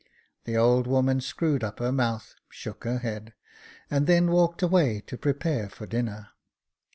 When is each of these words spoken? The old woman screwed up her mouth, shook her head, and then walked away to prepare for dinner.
The 0.45 0.57
old 0.57 0.87
woman 0.87 1.21
screwed 1.21 1.63
up 1.63 1.77
her 1.77 1.91
mouth, 1.91 2.33
shook 2.49 2.85
her 2.85 2.97
head, 2.97 3.35
and 3.91 4.07
then 4.07 4.31
walked 4.31 4.63
away 4.63 5.01
to 5.01 5.15
prepare 5.15 5.69
for 5.69 5.85
dinner. 5.85 6.29